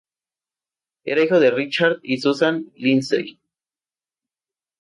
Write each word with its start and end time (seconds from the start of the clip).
Era 1.05 1.23
hijo 1.23 1.39
de 1.39 1.51
Richard 1.51 1.99
y 2.01 2.17
Susan 2.17 2.71
Lindsay. 2.73 3.39